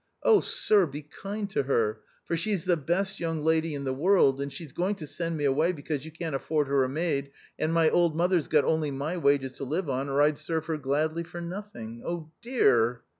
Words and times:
Oh! 0.23 0.39
Sir, 0.39 0.87
be 0.87 1.03
kind 1.03 1.47
to 1.51 1.61
her, 1.61 1.99
for 2.25 2.35
she's 2.35 2.65
the 2.65 2.75
best 2.75 3.19
young 3.19 3.43
lady 3.43 3.75
in 3.75 3.83
the 3.83 3.93
world, 3.93 4.41
and 4.41 4.51
she's 4.51 4.71
going 4.73 4.95
to 4.95 5.05
send 5.05 5.37
me 5.37 5.45
away 5.45 5.71
because 5.73 6.03
you 6.05 6.09
can't 6.11 6.33
afford, 6.33 6.67
her 6.69 6.83
a 6.83 6.89
maid; 6.89 7.29
and 7.59 7.71
my 7.71 7.87
old 7.87 8.15
mother's 8.15 8.47
got 8.47 8.65
only 8.65 8.89
my 8.89 9.15
wages 9.17 9.51
to 9.57 9.63
live 9.63 9.91
on, 9.91 10.09
or 10.09 10.23
I'd 10.23 10.39
serve 10.39 10.65
her 10.65 10.77
gladly 10.79 11.21
for 11.21 11.39
nothing. 11.39 12.01
dear 12.41 13.03